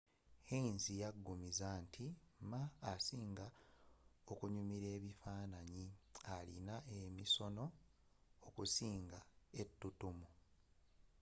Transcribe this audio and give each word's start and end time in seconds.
hsieh 0.49 0.97
yaggumiza 1.01 1.67
nti 1.85 2.05
ma 2.51 2.61
asinga 2.91 3.45
okunyimila 4.31 4.87
ebifanaanyi 4.97 5.85
alina 6.35 6.75
emisono 7.01 7.65
okusinga 8.47 9.19
ettutumu 9.61 10.27